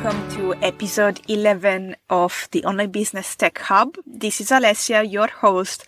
welcome 0.00 0.30
to 0.30 0.54
episode 0.64 1.20
11 1.26 1.96
of 2.08 2.46
the 2.52 2.64
Online 2.64 2.88
Business 2.88 3.34
Tech 3.34 3.58
Hub. 3.58 3.96
This 4.06 4.40
is 4.40 4.50
Alessia, 4.50 5.02
your 5.02 5.26
host, 5.26 5.84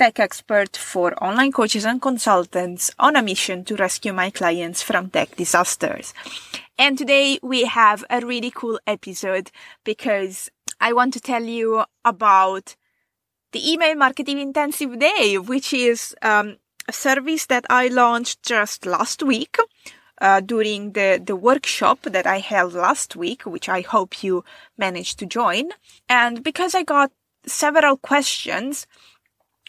tech 0.00 0.18
expert 0.18 0.76
for 0.76 1.14
online 1.22 1.52
coaches 1.52 1.84
and 1.84 2.02
consultants 2.02 2.90
on 2.98 3.14
a 3.14 3.22
mission 3.22 3.64
to 3.66 3.76
rescue 3.76 4.12
my 4.12 4.30
clients 4.30 4.82
from 4.82 5.10
tech 5.10 5.36
disasters. 5.36 6.12
And 6.76 6.98
today 6.98 7.38
we 7.40 7.64
have 7.66 8.04
a 8.10 8.26
really 8.26 8.50
cool 8.50 8.80
episode 8.84 9.52
because 9.84 10.50
I 10.80 10.92
want 10.92 11.12
to 11.12 11.20
tell 11.20 11.44
you 11.44 11.84
about 12.04 12.74
the 13.52 13.72
email 13.72 13.94
marketing 13.94 14.40
intensive 14.40 14.98
day, 14.98 15.38
which 15.38 15.72
is 15.72 16.16
um, 16.20 16.56
a 16.88 16.92
service 16.92 17.46
that 17.46 17.64
I 17.70 17.86
launched 17.86 18.42
just 18.42 18.86
last 18.86 19.22
week 19.22 19.56
uh, 20.20 20.40
during 20.40 20.92
the, 20.92 21.20
the 21.24 21.36
workshop 21.36 22.02
that 22.02 22.26
I 22.26 22.38
held 22.38 22.74
last 22.74 23.16
week, 23.16 23.42
which 23.42 23.68
I 23.68 23.80
hope 23.80 24.22
you 24.22 24.44
managed 24.76 25.18
to 25.20 25.26
join. 25.26 25.70
And 26.08 26.42
because 26.42 26.74
I 26.74 26.82
got 26.82 27.12
several 27.46 27.96
questions, 27.96 28.86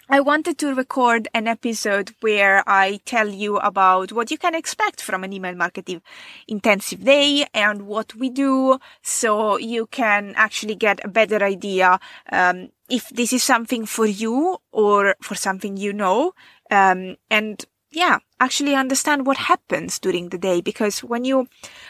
I 0.09 0.19
wanted 0.19 0.57
to 0.59 0.75
record 0.75 1.29
an 1.33 1.47
episode 1.47 2.13
where 2.19 2.61
I 2.67 2.99
tell 3.05 3.29
you 3.29 3.57
about 3.57 4.11
what 4.11 4.31
you 4.31 4.37
can 4.37 4.53
expect 4.53 5.01
from 5.01 5.23
an 5.23 5.31
email 5.31 5.55
marketing 5.55 6.01
intensive 6.47 7.05
day 7.05 7.45
and 7.53 7.83
what 7.83 8.13
we 8.13 8.29
do 8.29 8.79
so 9.01 9.57
you 9.57 9.87
can 9.87 10.33
actually 10.35 10.75
get 10.75 11.03
a 11.05 11.07
better 11.07 11.41
idea 11.41 11.99
um, 12.31 12.69
if 12.89 13.09
this 13.09 13.31
is 13.31 13.43
something 13.43 13.85
for 13.85 14.05
you 14.05 14.57
or 14.73 15.15
for 15.21 15.35
something 15.35 15.77
you 15.77 15.93
know 15.93 16.33
um, 16.69 17.15
and 17.29 17.65
yeah, 17.93 18.19
actually 18.39 18.75
understand 18.75 19.25
what 19.25 19.37
happens 19.37 19.99
during 19.99 20.29
the 20.29 20.37
day. 20.37 20.61
Because 20.61 21.03
when 21.03 21.25
you, 21.25 21.47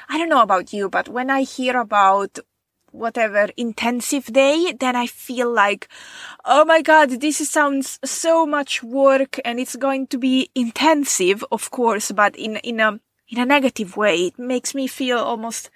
I 0.10 0.18
don't 0.18 0.30
know 0.30 0.42
about 0.42 0.74
you, 0.74 0.90
but 0.90 1.10
when 1.10 1.30
I 1.30 1.42
hear 1.44 1.78
about 1.80 2.40
whatever 2.92 3.50
intensive 3.58 4.26
day, 4.26 4.74
then 4.80 4.96
I 4.96 5.08
feel 5.08 5.52
like, 5.52 5.88
oh 6.46 6.64
my 6.66 6.82
God, 6.82 7.10
this 7.10 7.50
sounds 7.50 8.00
so 8.06 8.46
much 8.46 8.84
work 8.84 9.40
and 9.44 9.60
it's 9.60 9.76
going 9.76 10.08
to 10.08 10.18
be 10.18 10.52
intensive, 10.54 11.44
of 11.52 11.72
course, 11.72 12.12
but 12.12 12.36
in, 12.36 12.58
in 12.58 12.80
a, 12.80 13.00
in 13.30 13.40
a 13.40 13.46
negative 13.46 13.98
way. 13.98 14.28
It 14.28 14.38
makes 14.38 14.76
me 14.76 14.88
feel 14.88 15.18
almost 15.18 15.72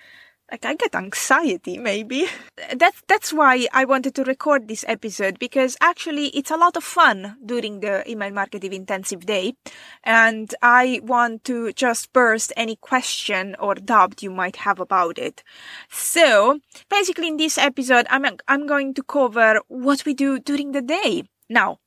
like 0.51 0.65
I 0.65 0.75
get 0.75 0.95
anxiety 0.95 1.77
maybe. 1.77 2.27
That's 2.75 3.01
that's 3.07 3.33
why 3.33 3.67
I 3.73 3.85
wanted 3.85 4.15
to 4.15 4.23
record 4.23 4.67
this 4.67 4.85
episode 4.87 5.39
because 5.39 5.77
actually 5.81 6.27
it's 6.27 6.51
a 6.51 6.57
lot 6.57 6.77
of 6.77 6.83
fun 6.83 7.37
during 7.45 7.81
the 7.81 8.09
email 8.09 8.31
marketing 8.31 8.73
intensive 8.73 9.25
day 9.25 9.55
and 10.03 10.53
I 10.61 11.01
want 11.03 11.43
to 11.45 11.73
just 11.73 12.13
burst 12.13 12.53
any 12.55 12.77
question 12.77 13.55
or 13.59 13.75
doubt 13.75 14.23
you 14.23 14.31
might 14.31 14.57
have 14.57 14.79
about 14.79 15.17
it. 15.17 15.43
So, 15.89 16.59
basically 16.89 17.27
in 17.27 17.37
this 17.37 17.57
episode 17.57 18.07
I'm 18.09 18.25
I'm 18.47 18.67
going 18.67 18.93
to 18.95 19.03
cover 19.03 19.61
what 19.67 20.05
we 20.05 20.13
do 20.13 20.39
during 20.39 20.71
the 20.71 20.81
day. 20.81 21.23
Now, 21.49 21.79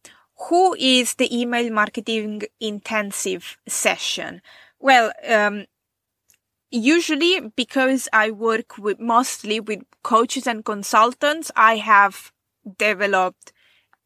who 0.48 0.74
is 0.78 1.14
the 1.14 1.28
email 1.38 1.70
marketing 1.70 2.42
intensive 2.60 3.58
session? 3.68 4.40
Well, 4.78 5.12
um, 5.28 5.66
usually 6.70 7.40
because 7.56 8.08
I 8.12 8.30
work 8.30 8.78
with 8.78 9.00
mostly 9.00 9.60
with 9.60 9.82
coaches 10.02 10.46
and 10.46 10.64
consultants, 10.64 11.50
I 11.56 11.76
have 11.76 12.32
developed 12.78 13.52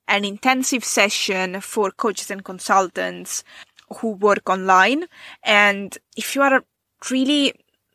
an 0.09 0.25
intensive 0.25 0.85
session 0.85 1.61
for 1.61 1.91
coaches 1.91 2.31
and 2.31 2.45
consultants 2.45 3.45
who 3.99 4.13
work 4.13 4.49
online. 4.49 5.07
And 5.43 5.97
if 6.17 6.35
you 6.35 6.43
are 6.43 6.65
really 7.11 7.55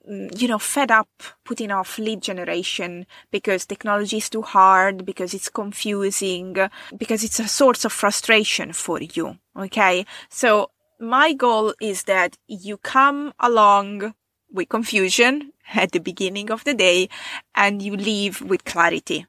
you 0.10 0.48
know, 0.48 0.58
fed 0.58 0.90
up 0.90 1.10
putting 1.46 1.72
off 1.72 2.00
lead 2.00 2.22
generation 2.22 3.06
because 3.32 3.66
technology 3.66 4.18
is 4.18 4.30
too 4.30 4.42
hard, 4.42 5.06
because 5.06 5.34
it's 5.34 5.50
confusing, 5.50 6.56
because 6.98 7.24
it's 7.24 7.40
a 7.40 7.48
source 7.48 7.86
of 7.86 7.92
frustration 7.92 8.74
for 8.74 9.00
you. 9.02 9.38
Okay. 9.56 10.06
So 10.30 10.72
my 11.00 11.34
goal 11.34 11.74
is 11.80 12.04
that 12.04 12.38
you 12.48 12.78
come 12.78 13.34
along 13.40 14.16
with 14.52 14.70
confusion 14.70 15.54
at 15.74 15.92
the 15.92 16.00
beginning 16.00 16.52
of 16.52 16.64
the 16.64 16.74
day 16.74 17.10
and 17.56 17.82
you 17.82 17.96
leave 17.96 18.42
with 18.42 18.66
clarity. 18.66 19.26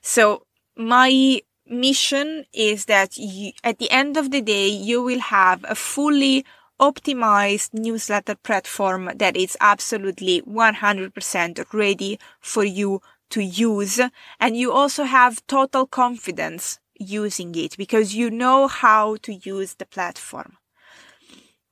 So 0.00 0.46
my 0.76 1.42
mission 1.66 2.44
is 2.52 2.86
that 2.86 3.16
you, 3.16 3.52
at 3.62 3.78
the 3.78 3.90
end 3.90 4.16
of 4.16 4.30
the 4.30 4.40
day, 4.40 4.68
you 4.68 5.02
will 5.02 5.20
have 5.20 5.64
a 5.68 5.74
fully 5.74 6.44
optimized 6.80 7.74
newsletter 7.74 8.36
platform 8.36 9.10
that 9.16 9.36
is 9.36 9.56
absolutely 9.60 10.40
100% 10.42 11.74
ready 11.74 12.18
for 12.40 12.64
you 12.64 13.02
to 13.30 13.42
use. 13.42 14.00
And 14.40 14.56
you 14.56 14.72
also 14.72 15.04
have 15.04 15.46
total 15.46 15.86
confidence 15.86 16.78
using 16.98 17.54
it 17.54 17.76
because 17.76 18.14
you 18.14 18.30
know 18.30 18.68
how 18.68 19.16
to 19.22 19.34
use 19.34 19.74
the 19.74 19.86
platform. 19.86 20.56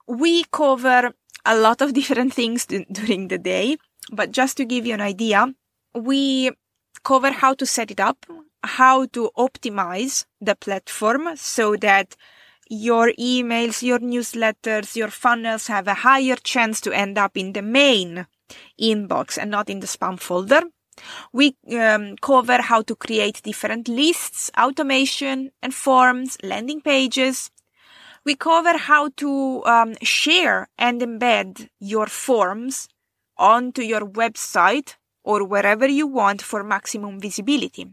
We 0.07 0.45
cover 0.53 1.13
a 1.47 1.57
lot 1.57 1.81
of 1.81 1.95
different 1.99 2.35
things 2.35 2.67
during 2.67 3.29
the 3.29 3.39
day, 3.39 3.77
but 4.13 4.33
just 4.33 4.57
to 4.59 4.65
give 4.65 4.87
you 4.87 4.95
an 4.95 5.01
idea, 5.01 5.55
we 5.95 6.51
cover 7.05 7.31
how 7.31 7.55
to 7.55 7.65
set 7.65 7.91
it 7.91 8.01
up, 8.01 8.27
how 8.63 9.07
to 9.07 9.31
optimize 9.39 10.27
the 10.41 10.57
platform 10.57 11.37
so 11.37 11.77
that 11.77 12.17
your 12.69 13.13
emails, 13.19 13.83
your 13.83 14.01
newsletters, 14.01 14.97
your 14.97 15.09
funnels 15.09 15.69
have 15.69 15.87
a 15.87 15.95
higher 15.95 16.37
chance 16.37 16.81
to 16.81 16.93
end 16.93 17.17
up 17.17 17.37
in 17.37 17.53
the 17.53 17.63
main 17.63 18.27
inbox 18.81 19.39
and 19.39 19.51
not 19.51 19.71
in 19.71 19.81
the 19.81 19.87
spam 19.87 20.19
folder. 20.19 20.63
We 21.33 21.57
um, 21.79 22.17
cover 22.17 22.63
how 22.63 22.83
to 22.83 22.97
create 22.97 23.43
different 23.43 23.89
lists, 23.89 24.51
automation 24.59 25.53
and 25.63 25.75
forms, 25.75 26.39
landing 26.43 26.81
pages, 26.81 27.51
we 28.27 28.35
cover 28.35 28.77
how 28.77 29.09
to 29.17 29.65
um, 29.65 29.95
share 30.03 30.69
and 30.77 31.01
embed 31.01 31.69
your 31.79 32.09
forms 32.09 32.89
onto 33.39 33.83
your 33.83 34.01
website 34.01 34.97
or 35.23 35.45
wherever 35.45 35.87
you 35.87 36.09
want 36.09 36.43
for 36.43 36.65
maximum 36.65 37.21
visibility. 37.21 37.87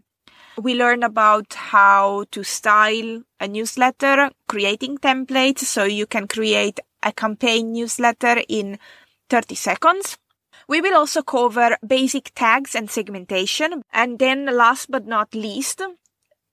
We 0.57 0.73
learn 0.73 1.03
about 1.03 1.53
how 1.53 2.25
to 2.31 2.43
style 2.43 3.21
a 3.39 3.47
newsletter, 3.47 4.31
creating 4.47 4.97
templates 4.97 5.59
so 5.59 5.83
you 5.83 6.07
can 6.07 6.27
create 6.27 6.79
a 7.03 7.11
campaign 7.11 7.71
newsletter 7.71 8.41
in 8.49 8.79
30 9.29 9.53
seconds. 9.53 10.17
We 10.67 10.81
will 10.81 10.95
also 10.95 11.21
cover 11.21 11.77
basic 11.85 12.31
tags 12.33 12.73
and 12.73 12.89
segmentation. 12.89 13.83
And 13.91 14.17
then 14.17 14.45
last 14.45 14.89
but 14.89 15.05
not 15.05 15.35
least, 15.35 15.81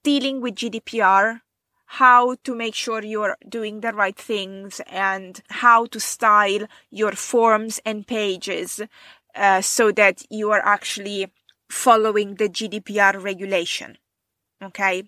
dealing 0.02 0.42
with 0.42 0.56
GDPR 0.56 1.40
how 1.94 2.36
to 2.44 2.54
make 2.54 2.76
sure 2.76 3.02
you're 3.02 3.36
doing 3.48 3.80
the 3.80 3.92
right 3.92 4.16
things 4.16 4.80
and 4.86 5.42
how 5.48 5.86
to 5.86 5.98
style 5.98 6.68
your 6.88 7.10
forms 7.12 7.80
and 7.84 8.06
pages 8.06 8.80
uh, 9.34 9.60
so 9.60 9.90
that 9.90 10.22
you 10.30 10.52
are 10.52 10.64
actually 10.64 11.26
following 11.68 12.36
the 12.36 12.48
GDPR 12.48 13.20
regulation. 13.20 13.98
Okay. 14.62 15.02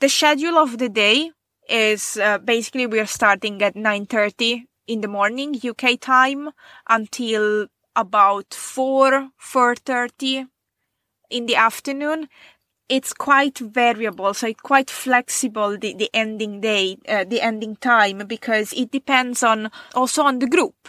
The 0.00 0.08
schedule 0.08 0.58
of 0.58 0.78
the 0.78 0.88
day 0.88 1.30
is 1.68 2.16
uh, 2.16 2.38
basically 2.38 2.88
we 2.88 2.98
are 2.98 3.06
starting 3.06 3.62
at 3.62 3.76
9:30 3.76 4.64
in 4.88 5.02
the 5.02 5.08
morning 5.08 5.54
UK 5.54 6.00
time 6.00 6.50
until 6.88 7.68
about 7.94 8.52
4 8.52 9.30
4:30 9.38 10.48
in 11.30 11.46
the 11.46 11.56
afternoon 11.56 12.28
it's 12.88 13.12
quite 13.12 13.58
variable, 13.58 14.34
so 14.34 14.46
it's 14.46 14.60
quite 14.60 14.90
flexible, 14.90 15.78
the, 15.78 15.94
the 15.94 16.10
ending 16.12 16.60
day, 16.60 16.96
uh, 17.08 17.24
the 17.24 17.40
ending 17.40 17.76
time, 17.76 18.18
because 18.26 18.72
it 18.74 18.90
depends 18.90 19.42
on, 19.42 19.70
also 19.94 20.22
on 20.22 20.38
the 20.38 20.46
group. 20.46 20.88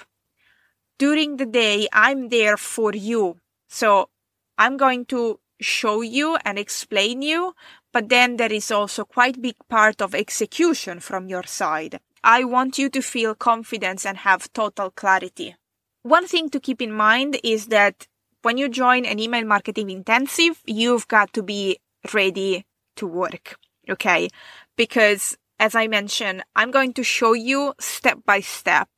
During 0.98 1.38
the 1.38 1.46
day, 1.46 1.88
I'm 1.94 2.30
there 2.30 2.58
for 2.58 2.94
you. 2.94 3.38
So 3.68 4.10
I'm 4.58 4.78
going 4.78 5.06
to 5.06 5.40
show 5.60 6.02
you 6.02 6.38
and 6.46 6.60
explain 6.60 7.22
you, 7.22 7.56
but 7.94 8.10
then 8.10 8.38
there 8.38 8.52
is 8.52 8.72
also 8.72 9.06
quite 9.06 9.42
big 9.42 9.56
part 9.70 10.02
of 10.02 10.14
execution 10.14 11.00
from 11.00 11.28
your 11.28 11.44
side. 11.44 12.00
I 12.24 12.44
want 12.44 12.78
you 12.78 12.90
to 12.90 13.02
feel 13.02 13.36
confidence 13.36 14.06
and 14.06 14.18
have 14.18 14.52
total 14.52 14.90
clarity. 14.92 15.56
One 16.04 16.28
thing 16.28 16.50
to 16.50 16.60
keep 16.60 16.82
in 16.82 16.92
mind 16.92 17.40
is 17.44 17.68
that 17.68 18.08
when 18.42 18.58
you 18.58 18.70
join 18.70 19.06
an 19.06 19.20
email 19.20 19.44
marketing 19.44 19.90
intensive, 19.90 20.62
you've 20.66 21.08
got 21.08 21.34
to 21.34 21.42
be 21.42 21.80
ready 22.14 22.66
to 22.98 23.08
work. 23.08 23.58
Okay. 23.90 24.30
Because 24.76 25.38
as 25.60 25.76
I 25.76 25.88
mentioned, 25.88 26.44
I'm 26.56 26.72
going 26.72 26.94
to 26.94 27.04
show 27.04 27.34
you 27.34 27.74
step 27.80 28.20
by 28.26 28.42
step. 28.42 28.90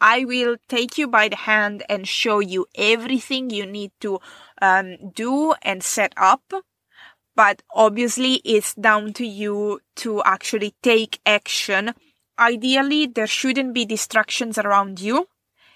I 0.00 0.24
will 0.24 0.56
take 0.68 0.96
you 0.96 1.08
by 1.08 1.28
the 1.28 1.36
hand 1.36 1.84
and 1.88 2.08
show 2.08 2.40
you 2.40 2.66
everything 2.74 3.50
you 3.50 3.66
need 3.66 3.92
to 4.00 4.20
um, 4.62 4.96
do 5.14 5.54
and 5.62 5.82
set 5.82 6.14
up. 6.16 6.52
But 7.36 7.62
obviously, 7.74 8.40
it's 8.44 8.74
down 8.74 9.12
to 9.14 9.26
you 9.26 9.80
to 9.96 10.22
actually 10.24 10.74
take 10.82 11.20
action. 11.24 11.94
Ideally, 12.38 13.06
there 13.06 13.26
shouldn't 13.26 13.74
be 13.74 13.84
distractions 13.84 14.58
around 14.58 15.00
you. 15.00 15.28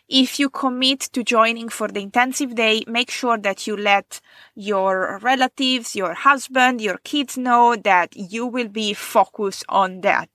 If 0.08 0.38
you 0.38 0.50
commit 0.50 1.00
to 1.00 1.24
joining 1.24 1.68
for 1.68 1.88
the 1.88 2.00
intensive 2.00 2.54
day, 2.54 2.84
make 2.86 3.10
sure 3.10 3.38
that 3.38 3.66
you 3.66 3.76
let 3.76 4.20
your 4.54 5.18
relatives, 5.22 5.96
your 5.96 6.14
husband, 6.14 6.80
your 6.80 6.98
kids 7.04 7.38
know 7.38 7.74
that 7.76 8.14
you 8.14 8.46
will 8.46 8.68
be 8.68 8.92
focused 8.92 9.64
on 9.68 10.02
that. 10.02 10.28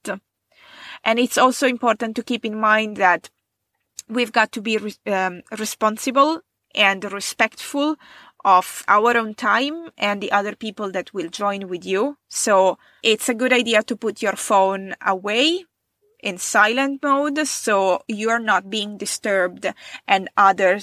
And 1.04 1.20
it's 1.20 1.38
also 1.38 1.68
important 1.68 2.16
to 2.16 2.24
keep 2.24 2.46
in 2.46 2.60
mind 2.60 2.98
that 2.98 3.30
we've 4.08 4.32
got 4.32 4.52
to 4.54 4.62
be 4.62 4.78
um, 5.06 5.44
responsible 5.58 6.42
and 6.76 7.12
respectful 7.12 7.96
of 8.46 8.84
our 8.88 9.18
own 9.18 9.36
time 9.36 9.90
and 9.98 10.22
the 10.22 10.32
other 10.32 10.56
people 10.56 10.92
that 10.92 11.14
will 11.14 11.30
join 11.30 11.68
with 11.68 11.86
you. 11.86 12.18
So 12.30 12.78
it's 13.04 13.30
a 13.30 13.34
good 13.34 13.54
idea 13.54 13.84
to 13.84 13.96
put 13.96 14.22
your 14.22 14.36
phone 14.36 14.96
away 15.06 15.66
in 16.22 16.38
silent 16.38 17.02
mode 17.04 17.48
so 17.48 18.02
you're 18.08 18.40
not 18.40 18.70
being 18.70 18.98
disturbed 18.98 19.66
and 20.08 20.30
other 20.38 20.80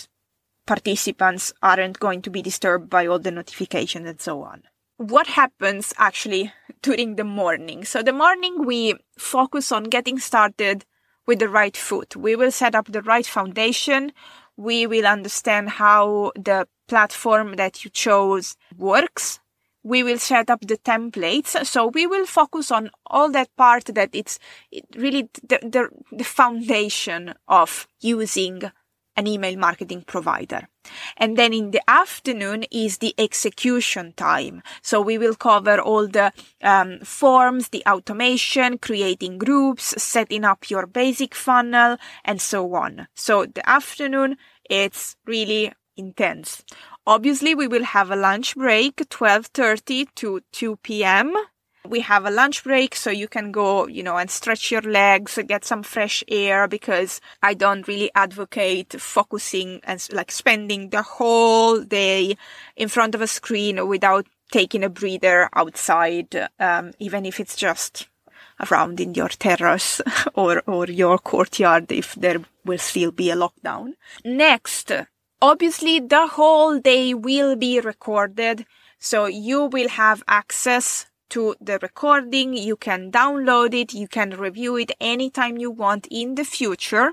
participants 0.66 1.52
aren't 1.62 2.00
going 2.00 2.22
to 2.22 2.30
be 2.30 2.42
disturbed 2.42 2.90
by 2.90 3.06
all 3.06 3.18
the 3.18 3.30
notifications 3.30 4.08
and 4.08 4.20
so 4.20 4.42
on. 4.42 4.62
What 4.96 5.26
happens 5.28 5.94
actually 5.98 6.52
during 6.82 7.16
the 7.16 7.24
morning? 7.24 7.84
So 7.84 8.02
the 8.02 8.12
morning 8.12 8.64
we 8.64 8.94
focus 9.18 9.70
on 9.70 9.84
getting 9.84 10.18
started 10.18 10.84
with 11.26 11.38
the 11.38 11.48
right 11.48 11.76
foot. 11.76 12.16
We 12.16 12.36
will 12.36 12.50
set 12.50 12.74
up 12.74 12.86
the 12.86 13.02
right 13.02 13.26
foundation. 13.26 14.12
We 14.56 14.86
will 14.86 15.06
understand 15.06 15.70
how 15.70 16.32
the 16.34 16.66
platform 16.88 17.56
that 17.56 17.84
you 17.84 17.90
chose 17.90 18.56
works 18.76 19.40
we 19.86 20.02
will 20.02 20.18
set 20.18 20.50
up 20.50 20.60
the 20.62 20.76
templates. 20.76 21.64
So 21.64 21.86
we 21.86 22.06
will 22.08 22.26
focus 22.26 22.72
on 22.72 22.90
all 23.06 23.30
that 23.30 23.54
part 23.56 23.84
that 23.94 24.10
it's 24.12 24.38
really 24.96 25.28
the, 25.48 25.58
the, 25.62 25.88
the 26.10 26.24
foundation 26.24 27.34
of 27.46 27.86
using 28.00 28.62
an 29.16 29.26
email 29.26 29.56
marketing 29.56 30.02
provider. 30.02 30.68
And 31.16 31.36
then 31.36 31.54
in 31.54 31.70
the 31.70 31.80
afternoon 31.88 32.64
is 32.70 32.98
the 32.98 33.14
execution 33.16 34.12
time. 34.16 34.62
So 34.82 35.00
we 35.00 35.18
will 35.18 35.36
cover 35.36 35.80
all 35.80 36.08
the 36.08 36.32
um, 36.62 36.98
forms, 37.00 37.68
the 37.68 37.84
automation, 37.86 38.78
creating 38.78 39.38
groups, 39.38 40.02
setting 40.02 40.44
up 40.44 40.68
your 40.68 40.86
basic 40.86 41.34
funnel, 41.34 41.96
and 42.24 42.40
so 42.40 42.74
on. 42.74 43.06
So 43.14 43.46
the 43.46 43.66
afternoon, 43.68 44.36
it's 44.68 45.16
really 45.26 45.72
intense. 45.96 46.64
Obviously, 47.06 47.54
we 47.54 47.68
will 47.68 47.84
have 47.84 48.10
a 48.10 48.16
lunch 48.16 48.56
break, 48.56 48.96
12.30 48.96 50.08
to 50.16 50.40
2 50.52 50.76
p.m. 50.76 51.34
We 51.88 52.00
have 52.00 52.26
a 52.26 52.30
lunch 52.30 52.64
break 52.64 52.96
so 52.96 53.10
you 53.10 53.28
can 53.28 53.52
go, 53.52 53.86
you 53.86 54.02
know, 54.02 54.16
and 54.16 54.30
stretch 54.30 54.70
your 54.70 54.82
legs, 54.82 55.38
get 55.46 55.64
some 55.64 55.82
fresh 55.82 56.24
air 56.26 56.66
because 56.66 57.20
I 57.42 57.54
don't 57.54 57.86
really 57.86 58.10
advocate 58.14 59.00
focusing 59.00 59.80
and 59.84 60.04
like 60.12 60.32
spending 60.32 60.90
the 60.90 61.02
whole 61.02 61.80
day 61.82 62.36
in 62.76 62.88
front 62.88 63.14
of 63.14 63.20
a 63.20 63.26
screen 63.26 63.86
without 63.86 64.26
taking 64.50 64.82
a 64.82 64.88
breather 64.88 65.48
outside, 65.54 66.48
um, 66.58 66.92
even 66.98 67.24
if 67.24 67.38
it's 67.38 67.56
just 67.56 68.08
around 68.70 69.00
in 69.00 69.14
your 69.14 69.28
terrace 69.28 70.00
or, 70.34 70.62
or 70.66 70.86
your 70.86 71.18
courtyard 71.18 71.92
if 71.92 72.14
there 72.14 72.40
will 72.64 72.78
still 72.78 73.12
be 73.12 73.30
a 73.30 73.36
lockdown. 73.36 73.94
Next, 74.24 74.92
Obviously, 75.42 76.00
the 76.00 76.26
whole 76.28 76.78
day 76.78 77.12
will 77.12 77.56
be 77.56 77.78
recorded, 77.78 78.64
so 78.98 79.26
you 79.26 79.64
will 79.64 79.88
have 79.90 80.24
access 80.26 81.06
to 81.28 81.54
the 81.60 81.78
recording. 81.82 82.54
You 82.54 82.76
can 82.76 83.10
download 83.10 83.74
it. 83.74 83.92
You 83.92 84.08
can 84.08 84.30
review 84.30 84.76
it 84.76 84.92
anytime 84.98 85.58
you 85.58 85.70
want 85.70 86.06
in 86.10 86.36
the 86.36 86.44
future. 86.44 87.12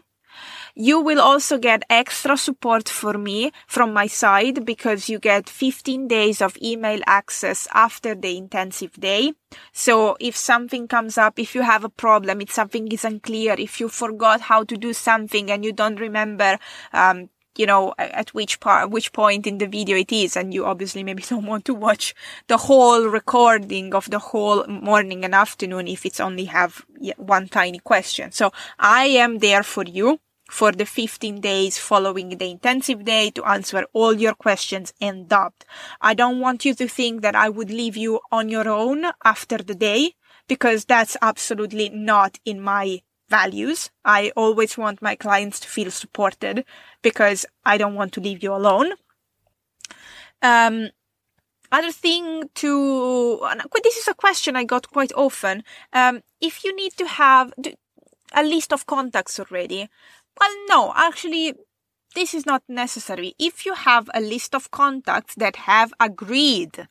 You 0.73 0.99
will 1.01 1.21
also 1.21 1.57
get 1.57 1.83
extra 1.89 2.37
support 2.37 2.89
for 2.89 3.17
me 3.17 3.51
from 3.67 3.93
my 3.93 4.07
side 4.07 4.65
because 4.65 5.09
you 5.09 5.19
get 5.19 5.49
15 5.49 6.07
days 6.07 6.41
of 6.41 6.57
email 6.63 7.01
access 7.05 7.67
after 7.73 8.15
the 8.15 8.37
intensive 8.37 8.93
day. 8.93 9.33
So 9.71 10.17
if 10.19 10.35
something 10.35 10.87
comes 10.87 11.17
up, 11.17 11.37
if 11.37 11.53
you 11.53 11.61
have 11.61 11.83
a 11.83 11.89
problem, 11.89 12.41
if 12.41 12.51
something 12.51 12.87
is 12.87 13.05
unclear, 13.05 13.55
if 13.59 13.79
you 13.79 13.89
forgot 13.89 14.41
how 14.41 14.63
to 14.63 14.77
do 14.77 14.93
something 14.93 15.51
and 15.51 15.63
you 15.63 15.73
don't 15.73 15.99
remember 15.99 16.57
um, 16.91 17.29
you 17.57 17.65
know, 17.65 17.93
at 17.97 18.33
which 18.33 18.59
part, 18.59 18.89
which 18.89 19.13
point 19.13 19.47
in 19.47 19.57
the 19.57 19.67
video 19.67 19.97
it 19.97 20.11
is. 20.11 20.35
And 20.35 20.53
you 20.53 20.65
obviously 20.65 21.03
maybe 21.03 21.23
don't 21.29 21.45
want 21.45 21.65
to 21.65 21.73
watch 21.73 22.13
the 22.47 22.57
whole 22.57 23.07
recording 23.07 23.93
of 23.93 24.09
the 24.09 24.19
whole 24.19 24.65
morning 24.67 25.23
and 25.23 25.35
afternoon 25.35 25.87
if 25.87 26.05
it's 26.05 26.19
only 26.19 26.45
have 26.45 26.85
one 27.17 27.47
tiny 27.47 27.79
question. 27.79 28.31
So 28.31 28.51
I 28.79 29.05
am 29.05 29.39
there 29.39 29.63
for 29.63 29.83
you 29.83 30.19
for 30.49 30.71
the 30.71 30.85
15 30.85 31.41
days 31.41 31.77
following 31.77 32.29
the 32.29 32.51
intensive 32.51 33.03
day 33.05 33.31
to 33.31 33.43
answer 33.45 33.85
all 33.93 34.13
your 34.13 34.35
questions 34.35 34.93
and 35.01 35.27
doubt. 35.27 35.65
I 36.01 36.13
don't 36.13 36.39
want 36.39 36.65
you 36.65 36.75
to 36.75 36.87
think 36.87 37.21
that 37.21 37.35
I 37.35 37.49
would 37.49 37.71
leave 37.71 37.97
you 37.97 38.19
on 38.31 38.49
your 38.49 38.69
own 38.69 39.05
after 39.23 39.57
the 39.57 39.75
day 39.75 40.13
because 40.47 40.85
that's 40.85 41.17
absolutely 41.21 41.89
not 41.89 42.39
in 42.45 42.59
my 42.59 43.01
values. 43.39 43.89
I 44.05 44.31
always 44.35 44.77
want 44.77 45.01
my 45.01 45.15
clients 45.25 45.59
to 45.61 45.67
feel 45.75 45.91
supported 45.91 46.65
because 47.01 47.39
I 47.65 47.77
don't 47.77 47.99
want 47.99 48.11
to 48.13 48.21
leave 48.27 48.43
you 48.45 48.53
alone. 48.53 48.89
Um, 50.51 50.75
other 51.71 51.91
thing 51.91 52.49
to, 52.61 52.69
this 53.83 53.97
is 53.97 54.07
a 54.07 54.13
question 54.25 54.55
I 54.55 54.65
got 54.73 54.91
quite 54.95 55.13
often. 55.25 55.63
Um, 55.91 56.21
if 56.39 56.63
you 56.63 56.71
need 56.75 56.93
to 57.01 57.07
have 57.07 57.47
a 58.41 58.43
list 58.43 58.71
of 58.71 58.85
contacts 58.85 59.39
already, 59.39 59.89
well, 60.39 60.55
no, 60.69 60.93
actually, 60.95 61.53
this 62.13 62.33
is 62.33 62.45
not 62.45 62.61
necessary. 62.67 63.33
If 63.39 63.65
you 63.65 63.73
have 63.73 64.09
a 64.13 64.21
list 64.21 64.53
of 64.53 64.69
contacts 64.69 65.35
that 65.35 65.55
have 65.71 65.91
agreed 65.99 66.87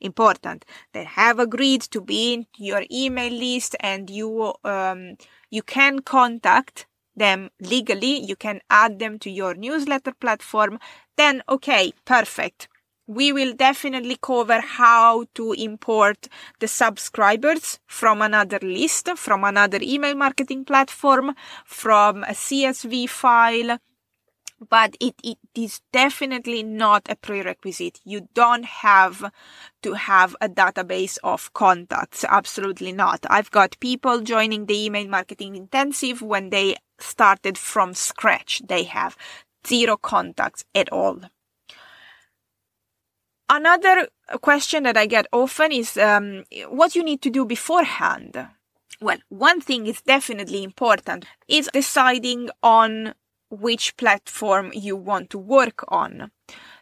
important 0.00 0.64
that 0.92 1.06
have 1.06 1.38
agreed 1.38 1.82
to 1.82 2.00
be 2.00 2.34
in 2.34 2.46
your 2.56 2.84
email 2.90 3.32
list 3.32 3.76
and 3.80 4.10
you 4.10 4.54
um, 4.64 5.16
you 5.50 5.62
can 5.62 6.00
contact 6.00 6.86
them 7.16 7.50
legally 7.60 8.18
you 8.24 8.36
can 8.36 8.60
add 8.70 8.98
them 8.98 9.18
to 9.18 9.30
your 9.30 9.54
newsletter 9.54 10.12
platform 10.12 10.78
then 11.20 11.42
okay 11.48 11.92
perfect. 12.06 12.68
We 13.06 13.32
will 13.32 13.52
definitely 13.52 14.16
cover 14.22 14.60
how 14.60 15.26
to 15.34 15.52
import 15.52 16.28
the 16.60 16.68
subscribers 16.68 17.80
from 17.86 18.22
another 18.22 18.60
list, 18.62 19.10
from 19.16 19.44
another 19.44 19.80
email 19.82 20.14
marketing 20.14 20.64
platform, 20.64 21.34
from 21.66 22.22
a 22.22 22.34
CSV 22.44 23.08
file, 23.08 23.78
but 24.68 24.96
it, 25.00 25.14
it 25.22 25.38
is 25.54 25.80
definitely 25.92 26.62
not 26.62 27.06
a 27.08 27.16
prerequisite. 27.16 28.00
You 28.04 28.28
don't 28.34 28.64
have 28.64 29.32
to 29.82 29.94
have 29.94 30.36
a 30.40 30.48
database 30.48 31.18
of 31.24 31.52
contacts. 31.54 32.24
Absolutely 32.28 32.92
not. 32.92 33.24
I've 33.30 33.50
got 33.50 33.80
people 33.80 34.20
joining 34.20 34.66
the 34.66 34.84
email 34.84 35.08
marketing 35.08 35.56
intensive 35.56 36.20
when 36.20 36.50
they 36.50 36.76
started 36.98 37.56
from 37.56 37.94
scratch. 37.94 38.62
They 38.66 38.84
have 38.84 39.16
zero 39.66 39.96
contacts 39.96 40.64
at 40.74 40.92
all. 40.92 41.20
Another 43.48 44.08
question 44.42 44.84
that 44.84 44.96
I 44.96 45.06
get 45.06 45.26
often 45.32 45.72
is 45.72 45.96
um, 45.96 46.44
what 46.68 46.94
you 46.94 47.02
need 47.02 47.20
to 47.22 47.30
do 47.30 47.44
beforehand. 47.44 48.46
Well, 49.00 49.18
one 49.28 49.60
thing 49.60 49.86
is 49.86 50.02
definitely 50.02 50.62
important 50.62 51.24
is 51.48 51.68
deciding 51.72 52.50
on 52.62 53.14
which 53.50 53.96
platform 53.96 54.70
you 54.74 54.96
want 54.96 55.30
to 55.30 55.38
work 55.38 55.84
on. 55.88 56.30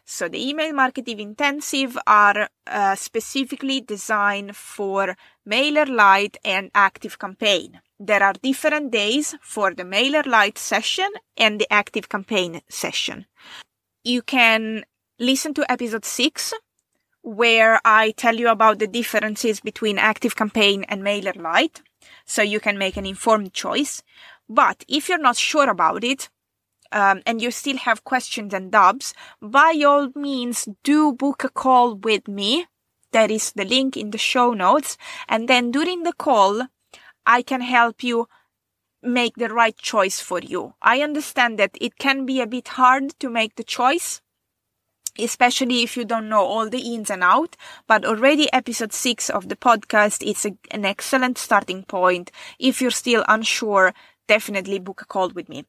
So 0.05 0.27
the 0.27 0.49
email 0.49 0.73
marketing 0.73 1.19
intensive 1.19 1.97
are 2.07 2.49
uh, 2.65 2.95
specifically 2.95 3.81
designed 3.81 4.55
for 4.55 5.15
mailer 5.45 5.85
MailerLite 5.85 6.37
and 6.43 6.71
Active 6.73 7.19
Campaign. 7.19 7.81
There 7.99 8.23
are 8.23 8.33
different 8.33 8.91
days 8.91 9.35
for 9.41 9.73
the 9.73 9.83
mailer 9.83 10.23
MailerLite 10.23 10.57
session 10.57 11.09
and 11.37 11.59
the 11.59 11.71
Active 11.71 12.09
Campaign 12.09 12.61
session. 12.69 13.25
You 14.03 14.21
can 14.21 14.85
listen 15.19 15.53
to 15.55 15.71
episode 15.71 16.05
6 16.05 16.53
where 17.21 17.79
I 17.83 18.11
tell 18.11 18.35
you 18.35 18.49
about 18.49 18.79
the 18.79 18.87
differences 18.87 19.59
between 19.59 19.99
Active 19.99 20.35
Campaign 20.35 20.85
and 20.87 21.03
mailer 21.03 21.33
MailerLite 21.33 21.81
so 22.25 22.41
you 22.41 22.59
can 22.59 22.77
make 22.77 22.97
an 22.97 23.05
informed 23.05 23.53
choice. 23.53 24.01
But 24.47 24.85
if 24.87 25.09
you're 25.09 25.19
not 25.19 25.37
sure 25.37 25.69
about 25.69 26.03
it, 26.03 26.29
um, 26.91 27.21
and 27.25 27.41
you 27.41 27.51
still 27.51 27.77
have 27.77 28.03
questions 28.03 28.53
and 28.53 28.71
doubts, 28.71 29.13
by 29.41 29.81
all 29.85 30.09
means, 30.15 30.67
do 30.83 31.13
book 31.13 31.43
a 31.43 31.49
call 31.49 31.95
with 31.95 32.27
me. 32.27 32.67
There 33.11 33.31
is 33.31 33.51
the 33.53 33.65
link 33.65 33.97
in 33.97 34.11
the 34.11 34.17
show 34.17 34.53
notes. 34.53 34.97
And 35.27 35.47
then 35.47 35.71
during 35.71 36.03
the 36.03 36.13
call, 36.13 36.67
I 37.25 37.41
can 37.41 37.61
help 37.61 38.03
you 38.03 38.27
make 39.01 39.35
the 39.35 39.49
right 39.49 39.77
choice 39.77 40.19
for 40.19 40.39
you. 40.39 40.73
I 40.81 41.01
understand 41.01 41.57
that 41.59 41.77
it 41.79 41.97
can 41.97 42.25
be 42.25 42.41
a 42.41 42.47
bit 42.47 42.69
hard 42.69 43.17
to 43.19 43.29
make 43.29 43.55
the 43.55 43.63
choice, 43.63 44.21
especially 45.17 45.83
if 45.83 45.95
you 45.95 46.05
don't 46.05 46.29
know 46.29 46.43
all 46.43 46.69
the 46.69 46.93
ins 46.93 47.09
and 47.09 47.23
out, 47.23 47.55
but 47.87 48.05
already 48.05 48.51
episode 48.51 48.93
six 48.93 49.29
of 49.29 49.47
the 49.47 49.55
podcast 49.55 50.21
is 50.23 50.45
a, 50.45 50.57
an 50.71 50.85
excellent 50.85 51.37
starting 51.37 51.83
point. 51.83 52.31
If 52.59 52.81
you're 52.81 52.91
still 52.91 53.23
unsure, 53.27 53.93
definitely 54.27 54.79
book 54.79 55.01
a 55.01 55.05
call 55.05 55.29
with 55.29 55.49
me. 55.49 55.65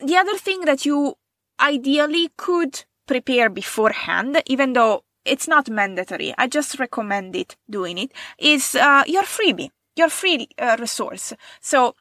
The 0.00 0.16
other 0.16 0.36
thing 0.36 0.62
that 0.62 0.84
you 0.84 1.14
ideally 1.60 2.30
could 2.36 2.84
prepare 3.06 3.50
beforehand, 3.50 4.40
even 4.46 4.72
though 4.72 5.04
it's 5.24 5.48
not 5.48 5.68
mandatory, 5.68 6.34
I 6.38 6.46
just 6.46 6.78
recommend 6.78 7.34
it 7.36 7.56
doing 7.68 7.98
it, 7.98 8.12
is 8.38 8.74
uh, 8.74 9.04
your 9.06 9.24
freebie, 9.24 9.70
your 9.96 10.08
free 10.08 10.48
uh, 10.58 10.76
resource. 10.78 11.32
So 11.60 11.96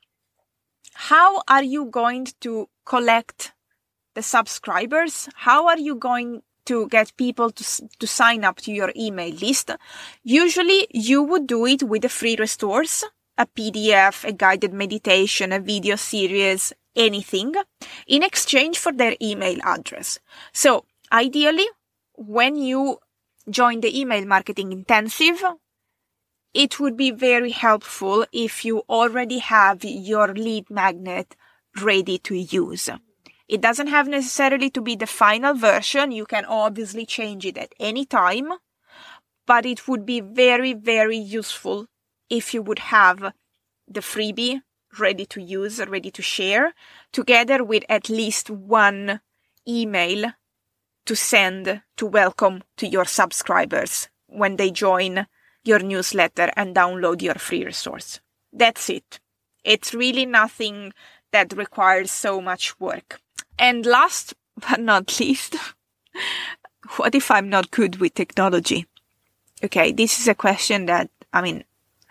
how 0.93 1.41
are 1.47 1.63
you 1.63 1.85
going 1.85 2.27
to 2.41 2.69
collect 2.85 3.53
the 4.15 4.21
subscribers? 4.21 5.29
How 5.35 5.67
are 5.67 5.77
you 5.77 5.95
going 5.95 6.41
to 6.65 6.87
get 6.89 7.15
people 7.17 7.51
to, 7.51 7.89
to 7.99 8.07
sign 8.07 8.43
up 8.43 8.57
to 8.57 8.71
your 8.71 8.91
email 8.95 9.33
list? 9.33 9.71
Usually 10.23 10.87
you 10.91 11.23
would 11.23 11.47
do 11.47 11.65
it 11.65 11.83
with 11.83 12.03
a 12.05 12.09
free 12.09 12.35
resource, 12.37 13.03
a 13.37 13.45
PDF, 13.45 14.23
a 14.23 14.33
guided 14.33 14.73
meditation, 14.73 15.51
a 15.51 15.59
video 15.59 15.95
series, 15.95 16.73
anything 16.97 17.53
in 18.07 18.23
exchange 18.23 18.77
for 18.77 18.91
their 18.91 19.15
email 19.21 19.59
address. 19.63 20.19
So 20.51 20.85
ideally, 21.11 21.67
when 22.15 22.55
you 22.57 22.99
join 23.49 23.79
the 23.79 23.97
email 23.97 24.25
marketing 24.25 24.71
intensive, 24.71 25.43
it 26.53 26.79
would 26.79 26.97
be 26.97 27.11
very 27.11 27.51
helpful 27.51 28.25
if 28.33 28.65
you 28.65 28.83
already 28.89 29.37
have 29.37 29.83
your 29.83 30.33
lead 30.33 30.69
magnet 30.69 31.35
ready 31.81 32.17
to 32.17 32.35
use. 32.35 32.89
It 33.47 33.61
doesn't 33.61 33.87
have 33.87 34.07
necessarily 34.07 34.69
to 34.71 34.81
be 34.81 34.95
the 34.95 35.07
final 35.07 35.53
version. 35.53 36.11
You 36.11 36.25
can 36.25 36.45
obviously 36.45 37.05
change 37.05 37.45
it 37.45 37.57
at 37.57 37.73
any 37.79 38.05
time, 38.05 38.51
but 39.45 39.65
it 39.65 39.87
would 39.87 40.05
be 40.05 40.19
very, 40.19 40.73
very 40.73 41.17
useful 41.17 41.87
if 42.29 42.53
you 42.53 42.61
would 42.61 42.79
have 42.79 43.33
the 43.87 44.01
freebie 44.01 44.61
ready 44.99 45.25
to 45.27 45.41
use, 45.41 45.79
ready 45.87 46.11
to 46.11 46.21
share, 46.21 46.73
together 47.11 47.63
with 47.63 47.83
at 47.89 48.09
least 48.09 48.49
one 48.49 49.21
email 49.67 50.33
to 51.05 51.15
send 51.15 51.81
to 51.95 52.05
welcome 52.05 52.63
to 52.77 52.87
your 52.87 53.05
subscribers 53.05 54.09
when 54.27 54.57
they 54.57 54.71
join 54.71 55.27
your 55.63 55.79
newsletter 55.79 56.51
and 56.55 56.75
download 56.75 57.21
your 57.21 57.35
free 57.35 57.65
resource. 57.65 58.19
That's 58.51 58.89
it. 58.89 59.19
It's 59.63 59.93
really 59.93 60.25
nothing 60.25 60.93
that 61.31 61.53
requires 61.55 62.11
so 62.11 62.41
much 62.41 62.79
work. 62.79 63.19
And 63.59 63.85
last 63.85 64.33
but 64.55 64.79
not 64.79 65.19
least, 65.19 65.55
what 66.97 67.15
if 67.15 67.29
I'm 67.29 67.49
not 67.49 67.71
good 67.71 67.97
with 67.97 68.13
technology? 68.13 68.85
Okay, 69.63 69.91
this 69.91 70.19
is 70.19 70.27
a 70.27 70.35
question 70.35 70.85
that, 70.85 71.09
I 71.33 71.41
mean, 71.41 71.63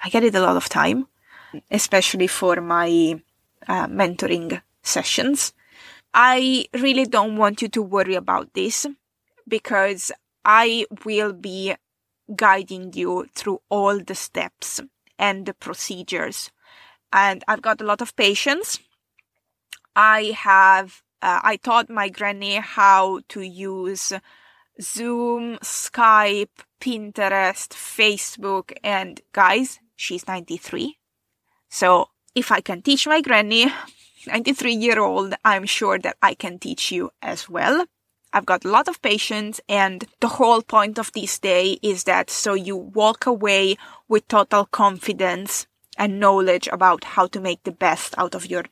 I 0.03 0.09
get 0.09 0.25
it 0.25 0.35
a 0.35 0.41
lot 0.41 0.57
of 0.57 0.69
time, 0.69 1.07
especially 1.71 2.27
for 2.27 2.61
my 2.61 3.21
uh, 3.69 3.87
mentoring 3.87 4.61
sessions. 4.83 5.53
I 6.15 6.67
really 6.73 7.05
don't 7.05 7.37
want 7.37 7.63
you 7.63 7.69
to 7.69 7.83
worry 7.83 8.15
about 8.15 8.55
this 8.55 8.87
because 9.47 10.11
I 10.45 10.87
will 11.05 11.33
be 11.33 11.75
guiding 12.35 12.93
you 12.95 13.27
through 13.35 13.61
all 13.69 14.01
the 14.01 14.15
steps 14.15 14.81
and 15.19 15.47
the 15.47 15.55
procedures. 15.55 16.51
And 17.13 17.45
I've 17.47 17.63
got 17.63 17.81
a 17.81 17.85
lot 17.85 18.01
of 18.01 18.17
patience. 18.17 18.79
I 19.95 20.35
have, 20.37 21.03
uh, 21.23 21.41
I 21.43 21.57
taught 21.57 21.89
my 21.89 22.09
granny 22.09 22.57
how 22.57 23.21
to 23.29 23.43
use 23.43 24.13
Zoom, 24.81 25.57
Skype, 25.59 26.65
Pinterest, 26.81 27.69
Facebook, 27.71 28.77
and 28.85 29.21
guys, 29.33 29.81
she's 29.97 30.27
93. 30.27 30.99
So 31.77 32.09
if 32.35 32.51
I 32.51 32.63
can 32.63 32.81
teach 32.81 33.07
my 33.07 33.21
granny, 33.21 33.67
93 34.27 34.73
year 34.73 34.99
old, 34.99 35.35
I'm 35.45 35.67
sure 35.67 35.99
that 35.99 36.17
I 36.23 36.33
can 36.33 36.59
teach 36.59 36.91
you 36.91 37.11
as 37.21 37.51
well. 37.51 37.85
I've 38.33 38.47
got 38.47 38.65
a 38.65 38.71
lot 38.71 38.89
of 38.89 39.03
patience 39.03 39.61
and 39.69 40.07
the 40.21 40.29
whole 40.39 40.63
point 40.63 40.99
of 40.99 41.13
this 41.13 41.39
day 41.39 41.79
is 41.83 42.05
that 42.05 42.31
so 42.31 42.55
you 42.55 42.79
walk 42.79 43.27
away 43.27 43.77
with 44.09 44.27
total 44.27 44.65
confidence 44.65 45.67
and 45.99 46.19
knowledge 46.19 46.67
about 46.73 47.05
how 47.05 47.27
to 47.27 47.41
make 47.41 47.63
the 47.65 47.73
best 47.73 48.15
out 48.17 48.35
of 48.35 48.47
your 48.47 48.65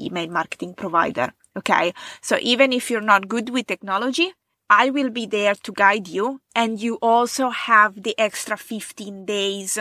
email 0.00 0.28
marketing 0.28 0.74
provider. 0.74 1.34
Okay. 1.56 1.94
So 2.20 2.38
even 2.40 2.72
if 2.72 2.90
you're 2.90 3.12
not 3.12 3.28
good 3.28 3.50
with 3.50 3.68
technology, 3.68 4.32
I 4.68 4.90
will 4.90 5.10
be 5.10 5.26
there 5.26 5.54
to 5.54 5.70
guide 5.70 6.08
you 6.08 6.40
and 6.56 6.82
you 6.82 6.98
also 7.00 7.50
have 7.50 8.02
the 8.02 8.18
extra 8.18 8.56
15 8.56 9.26
days 9.26 9.78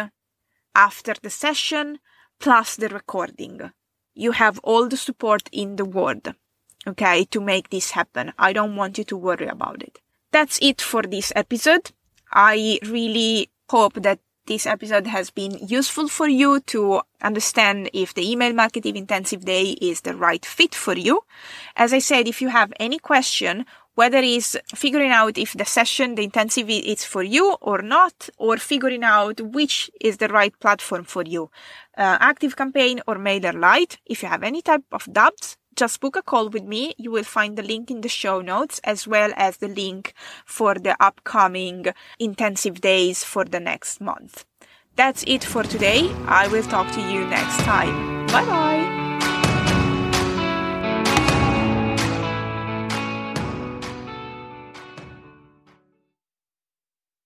after 0.76 1.16
the 1.20 1.32
session 1.32 1.98
plus 2.40 2.76
the 2.76 2.90
recording. 2.90 3.72
You 4.14 4.32
have 4.32 4.60
all 4.64 4.88
the 4.88 4.98
support 4.98 5.50
in 5.52 5.76
the 5.76 5.86
world 5.86 6.34
okay, 6.88 7.26
to 7.26 7.42
make 7.42 7.70
this 7.70 7.92
happen. 7.92 8.34
I 8.40 8.54
don't 8.54 8.76
want 8.76 8.98
you 8.98 9.04
to 9.06 9.18
worry 9.18 9.48
about 9.48 9.84
it. 9.84 10.00
That's 10.32 10.58
it 10.62 10.82
for 10.82 11.04
this 11.04 11.32
episode. 11.36 11.92
I 12.32 12.80
really 12.84 13.50
hope 13.70 13.96
that 13.96 14.20
this 14.46 14.66
episode 14.66 15.08
has 15.08 15.30
been 15.30 15.58
useful 15.68 16.08
for 16.08 16.28
you 16.28 16.62
to 16.62 17.02
understand 17.22 17.90
if 17.94 18.14
the 18.14 18.30
email 18.30 18.54
marketing 18.54 18.96
intensive 18.96 19.44
day 19.44 19.72
is 19.82 20.02
the 20.02 20.16
right 20.16 20.46
fit 20.46 20.74
for 20.74 20.94
you. 20.94 21.24
As 21.76 21.92
I 21.92 22.00
said, 22.00 22.28
if 22.28 22.42
you 22.42 22.48
have 22.48 22.72
any 22.80 22.98
question, 22.98 23.66
whether 23.98 24.20
it's 24.20 24.56
figuring 24.76 25.10
out 25.10 25.40
if 25.40 25.54
the 25.54 25.66
session, 25.66 26.14
the 26.14 26.24
intensive 26.24 26.70
is 26.70 27.04
for 27.04 27.24
you 27.24 27.58
or 27.62 27.82
not, 27.82 28.30
or 28.38 28.58
figuring 28.58 29.04
out 29.04 29.42
which 29.42 29.90
is 30.00 30.18
the 30.18 30.28
right 30.28 30.54
platform 30.60 31.04
for 31.04 31.24
you, 31.24 31.50
uh, 31.98 32.16
Active 32.22 32.56
Campaign 32.56 33.02
or 33.08 33.18
mailer 33.18 33.54
MailerLite. 33.54 33.98
If 34.06 34.22
you 34.22 34.30
have 34.30 34.44
any 34.44 34.62
type 34.62 34.84
of 34.92 35.12
doubts, 35.12 35.58
just 35.76 36.00
book 36.00 36.16
a 36.16 36.22
call 36.22 36.50
with 36.50 36.64
me. 36.64 36.94
You 37.00 37.10
will 37.10 37.24
find 37.24 37.58
the 37.58 37.64
link 37.64 37.90
in 37.90 38.02
the 38.02 38.10
show 38.10 38.40
notes 38.40 38.80
as 38.84 39.08
well 39.08 39.32
as 39.36 39.58
the 39.58 39.68
link 39.68 40.14
for 40.46 40.76
the 40.76 40.96
upcoming 41.00 41.88
intensive 42.20 42.82
days 42.82 43.24
for 43.24 43.46
the 43.46 43.60
next 43.60 44.00
month. 44.00 44.46
That's 44.96 45.24
it 45.26 45.44
for 45.44 45.64
today. 45.64 46.14
I 46.28 46.48
will 46.50 46.64
talk 46.64 46.92
to 46.94 47.02
you 47.02 47.26
next 47.26 47.58
time. 47.62 48.28
Bye 48.28 48.46
bye. 48.46 48.97